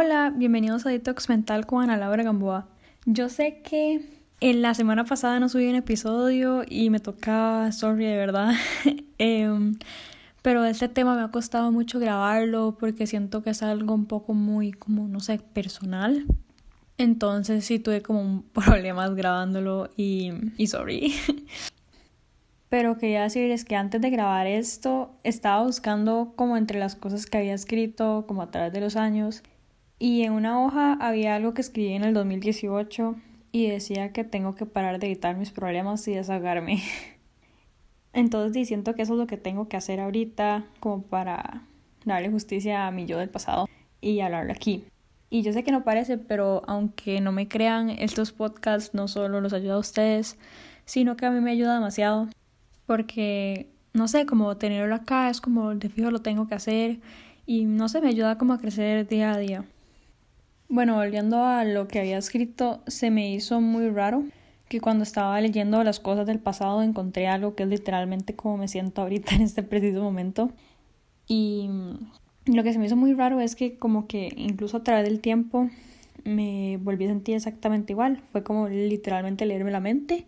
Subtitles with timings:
[0.00, 2.68] Hola, bienvenidos a Detox Mental con Ana Laura Gamboa.
[3.04, 4.00] Yo sé que
[4.38, 8.52] en la semana pasada no subí un episodio y me tocaba, sorry de verdad,
[9.18, 9.76] em,
[10.40, 14.34] pero este tema me ha costado mucho grabarlo porque siento que es algo un poco
[14.34, 16.26] muy, como, no sé, personal.
[16.96, 21.12] Entonces sí tuve como problemas grabándolo y, y sorry.
[22.68, 27.38] Pero quería decirles que antes de grabar esto estaba buscando como entre las cosas que
[27.38, 29.42] había escrito como a través de los años
[29.98, 33.16] y en una hoja había algo que escribí en el 2018
[33.50, 36.82] y decía que tengo que parar de evitar mis problemas y desahogarme.
[38.12, 41.62] Entonces siento que eso es lo que tengo que hacer ahorita como para
[42.04, 43.68] darle justicia a mi yo del pasado
[44.00, 44.84] y hablarlo aquí.
[45.30, 49.40] Y yo sé que no parece, pero aunque no me crean, estos podcasts no solo
[49.40, 50.38] los ayuda a ustedes,
[50.84, 52.28] sino que a mí me ayuda demasiado.
[52.86, 57.00] Porque, no sé, como tenerlo acá es como de fijo lo tengo que hacer
[57.44, 59.64] y no sé, me ayuda como a crecer día a día.
[60.70, 64.24] Bueno, volviendo a lo que había escrito, se me hizo muy raro
[64.68, 68.68] que cuando estaba leyendo las cosas del pasado encontré algo que es literalmente como me
[68.68, 70.50] siento ahorita en este preciso momento.
[71.26, 71.70] Y
[72.44, 75.20] lo que se me hizo muy raro es que como que incluso a través del
[75.20, 75.70] tiempo
[76.24, 78.22] me volví a sentir exactamente igual.
[78.32, 80.26] Fue como literalmente leerme la mente.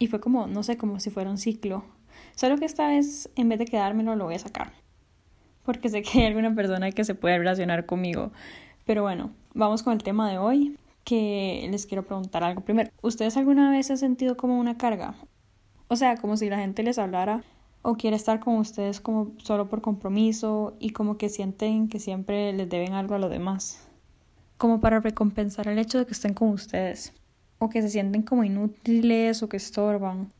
[0.00, 1.84] Y fue como, no sé, como si fuera un ciclo.
[2.34, 4.72] Solo que esta vez, en vez de quedármelo, lo voy a sacar.
[5.64, 8.32] Porque sé que hay alguna persona que se puede relacionar conmigo.
[8.88, 12.90] Pero bueno, vamos con el tema de hoy, que les quiero preguntar algo primero.
[13.02, 15.14] ¿Ustedes alguna vez han sentido como una carga?
[15.88, 17.44] O sea, como si la gente les hablara
[17.82, 22.54] o quiere estar con ustedes como solo por compromiso y como que sienten que siempre
[22.54, 23.86] les deben algo a los demás.
[24.56, 27.12] Como para recompensar el hecho de que estén con ustedes.
[27.58, 30.32] O que se sienten como inútiles o que estorban.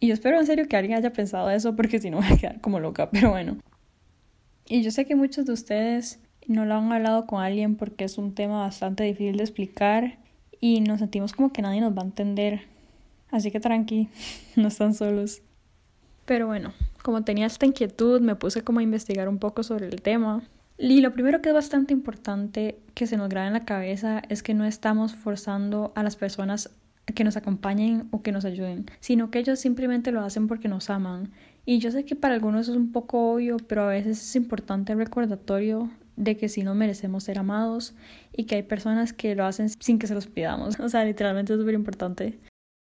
[0.00, 2.36] Y yo espero en serio que alguien haya pensado eso porque si no voy a
[2.38, 3.58] quedar como loca, pero bueno.
[4.64, 8.18] Y yo sé que muchos de ustedes no lo han hablado con alguien porque es
[8.18, 10.18] un tema bastante difícil de explicar
[10.60, 12.62] y nos sentimos como que nadie nos va a entender.
[13.30, 14.08] Así que tranqui,
[14.56, 15.42] no están solos.
[16.24, 16.72] Pero bueno,
[17.02, 20.42] como tenía esta inquietud, me puse como a investigar un poco sobre el tema.
[20.78, 24.42] Y lo primero que es bastante importante que se nos grabe en la cabeza es
[24.42, 26.70] que no estamos forzando a las personas
[27.14, 30.90] que nos acompañen o que nos ayuden, sino que ellos simplemente lo hacen porque nos
[30.90, 31.32] aman.
[31.66, 34.92] Y yo sé que para algunos es un poco obvio, pero a veces es importante
[34.92, 37.94] el recordatorio de que si no merecemos ser amados
[38.36, 40.78] y que hay personas que lo hacen sin que se los pidamos.
[40.80, 42.38] O sea, literalmente es súper importante.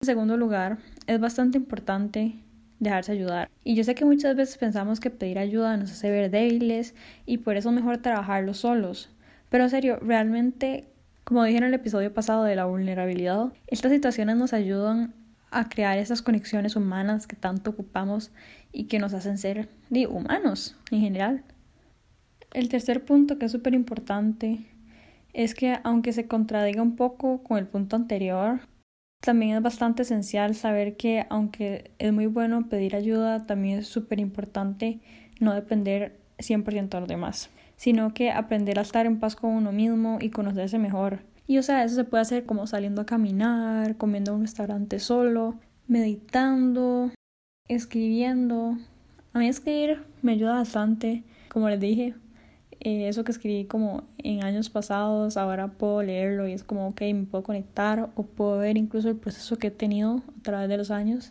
[0.00, 2.34] En segundo lugar, es bastante importante
[2.80, 3.50] dejarse ayudar.
[3.62, 6.94] Y yo sé que muchas veces pensamos que pedir ayuda nos hace ver débiles
[7.26, 9.10] y por eso es mejor trabajarlo solos.
[9.48, 10.88] Pero en serio, realmente,
[11.24, 15.14] como dije en el episodio pasado de la vulnerabilidad, estas situaciones nos ayudan
[15.50, 18.32] a crear esas conexiones humanas que tanto ocupamos
[18.72, 19.68] y que nos hacen ser
[20.10, 21.44] humanos en general.
[22.54, 24.60] El tercer punto que es súper importante
[25.32, 28.60] es que aunque se contradiga un poco con el punto anterior,
[29.20, 34.20] también es bastante esencial saber que aunque es muy bueno pedir ayuda, también es súper
[34.20, 35.00] importante
[35.40, 39.72] no depender 100% de los demás, sino que aprender a estar en paz con uno
[39.72, 41.24] mismo y conocerse mejor.
[41.48, 45.00] Y o sea, eso se puede hacer como saliendo a caminar, comiendo en un restaurante
[45.00, 45.56] solo,
[45.88, 47.10] meditando,
[47.66, 48.78] escribiendo.
[49.32, 52.14] A mí escribir me ayuda bastante, como les dije,
[52.80, 57.00] eh, eso que escribí como en años pasados, ahora puedo leerlo y es como, ok,
[57.14, 60.76] me puedo conectar o puedo ver incluso el proceso que he tenido a través de
[60.76, 61.30] los años,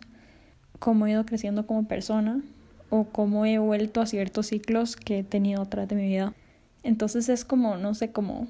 [0.78, 2.42] cómo he ido creciendo como persona
[2.90, 6.34] o cómo he vuelto a ciertos ciclos que he tenido a través de mi vida.
[6.82, 8.46] Entonces es como, no sé, como...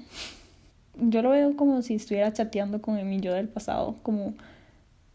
[0.97, 4.33] Yo lo veo como si estuviera chateando con mi yo del pasado, como...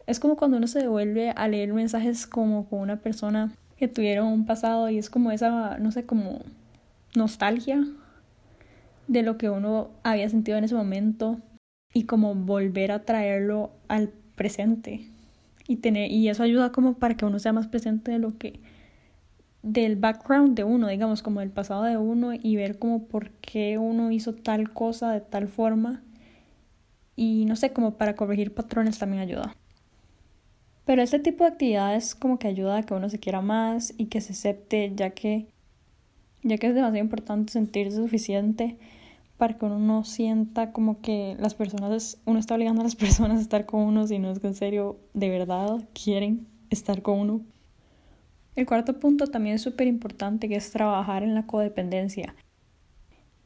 [0.07, 4.27] Es como cuando uno se devuelve a leer mensajes como con una persona que tuvieron
[4.27, 6.39] un pasado y es como esa, no sé, como
[7.15, 7.83] nostalgia
[9.07, 11.39] de lo que uno había sentido en ese momento
[11.93, 15.09] y como volver a traerlo al presente
[15.67, 18.59] y tener y eso ayuda como para que uno sea más presente de lo que
[19.63, 23.77] del background de uno, digamos, como del pasado de uno y ver como por qué
[23.77, 26.01] uno hizo tal cosa de tal forma
[27.15, 29.55] y no sé, como para corregir patrones también ayuda.
[30.85, 34.07] Pero este tipo de actividades como que ayuda a que uno se quiera más y
[34.07, 35.47] que se acepte, ya que
[36.43, 38.77] ya que es demasiado importante sentirse suficiente
[39.37, 43.39] para que uno no sienta como que las personas, uno está obligando a las personas
[43.39, 47.41] a estar con uno, sino es que en serio, de verdad, quieren estar con uno.
[48.55, 52.35] El cuarto punto también es súper importante, que es trabajar en la codependencia.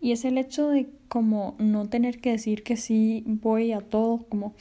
[0.02, 4.26] Y es el hecho de como no tener que decir que sí voy a todo,
[4.28, 4.54] como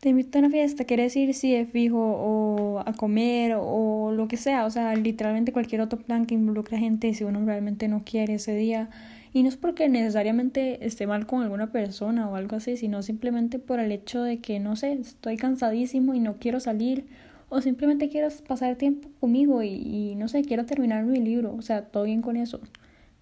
[0.00, 4.28] te invito a una fiesta, quieres ir, sí, de fijo, o a comer, o lo
[4.28, 7.86] que sea, o sea, literalmente cualquier otro plan que involucre a gente, si uno realmente
[7.88, 8.88] no quiere ese día
[9.32, 13.58] Y no es porque necesariamente esté mal con alguna persona o algo así, sino simplemente
[13.58, 17.06] por el hecho de que, no sé, estoy cansadísimo y no quiero salir.
[17.48, 21.54] O simplemente quiero pasar tiempo conmigo y, y no sé, quiero terminar mi libro.
[21.54, 22.60] O sea, todo bien con eso.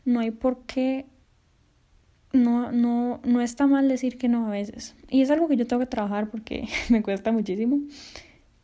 [0.04, 1.06] No hay por qué
[2.32, 4.94] no, no, no está mal decir que no a veces.
[5.08, 7.80] Y es algo que yo tengo que trabajar porque me cuesta muchísimo.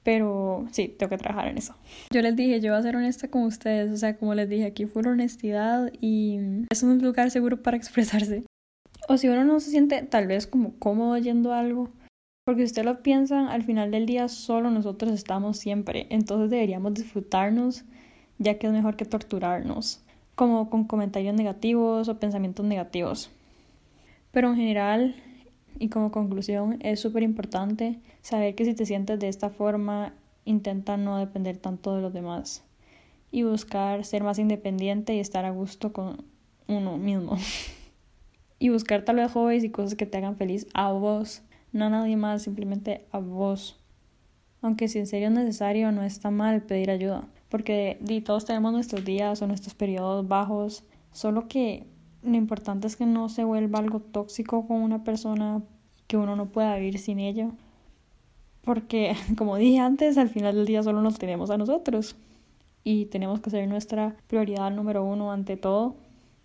[0.03, 1.75] Pero sí, tengo que trabajar en eso.
[2.11, 3.91] Yo les dije, yo voy a ser honesta con ustedes.
[3.91, 6.39] O sea, como les dije, aquí fue la honestidad y
[6.71, 8.45] es un lugar seguro para expresarse.
[9.09, 11.91] O si uno no se siente tal vez como cómodo yendo a algo.
[12.45, 16.07] Porque si usted lo piensa, al final del día solo nosotros estamos siempre.
[16.11, 17.85] Entonces deberíamos disfrutarnos,
[18.39, 20.03] ya que es mejor que torturarnos.
[20.35, 23.31] Como con comentarios negativos o pensamientos negativos.
[24.35, 25.15] Pero en general,
[25.79, 30.13] y como conclusión, es súper importante saber que si te sientes de esta forma,
[30.45, 32.65] intenta no depender tanto de los demás
[33.31, 36.25] y buscar ser más independiente y estar a gusto con
[36.67, 37.37] uno mismo.
[38.59, 41.91] y buscar tal vez hobbies y cosas que te hagan feliz a vos, no a
[41.91, 43.79] nadie más, simplemente a vos.
[44.63, 49.05] Aunque si en serio es necesario, no está mal pedir ayuda, porque todos tenemos nuestros
[49.05, 50.83] días o nuestros periodos bajos,
[51.13, 51.87] solo que
[52.25, 55.63] lo importante es que no se vuelva algo tóxico con una persona
[56.07, 57.51] que uno no pueda vivir sin ella.
[58.63, 62.17] Porque, como dije antes, al final del día solo nos tenemos a nosotros.
[62.83, 65.97] Y tenemos que ser nuestra prioridad número uno ante todo,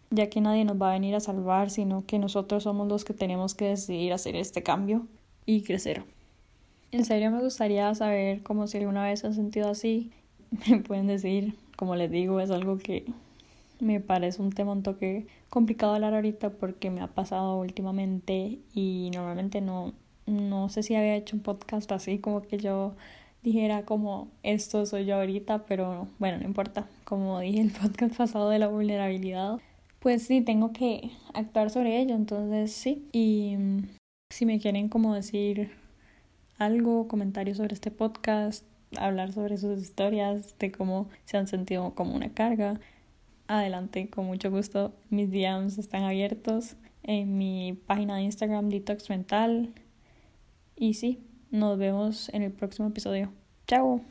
[0.09, 3.13] ya que nadie nos va a venir a salvar, sino que nosotros somos los que
[3.13, 5.05] tenemos que decidir hacer este cambio
[5.45, 6.03] y crecer.
[6.91, 10.11] En serio me gustaría saber cómo si alguna vez han sentido así.
[10.69, 13.05] Me pueden decir, como les digo, es algo que
[13.79, 19.09] me parece un tema un toque complicado hablar ahorita porque me ha pasado últimamente y
[19.13, 19.93] normalmente no,
[20.25, 22.95] no sé si había hecho un podcast así como que yo
[23.43, 26.87] dijera como esto soy yo ahorita, pero bueno, no importa.
[27.03, 29.59] Como dije el podcast pasado de la vulnerabilidad,
[29.99, 33.07] pues sí, tengo que actuar sobre ello, entonces sí.
[33.11, 33.87] Y mm,
[34.29, 35.71] si me quieren como decir
[36.57, 38.65] algo, comentarios sobre este podcast,
[38.97, 42.79] hablar sobre sus historias, de cómo se han sentido como una carga,
[43.49, 44.93] adelante, con mucho gusto.
[45.09, 49.73] Mis DMs están abiertos en mi página de Instagram Detox Mental.
[50.75, 51.19] Y sí,
[51.51, 53.33] nos vemos en el próximo episodio.
[53.67, 54.01] Chao.